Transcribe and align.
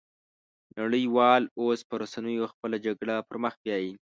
نړۍ 0.79 1.03
وال 1.15 1.43
اوس 1.59 1.79
په 1.89 1.95
رسنيو 2.01 2.51
خپله 2.53 2.77
جګړه 2.85 3.15
پرمخ 3.29 3.53
بيايي 3.63 3.93